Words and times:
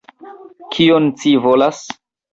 Kion 0.77 1.11
ci 1.21 1.35
volas? 1.45 1.87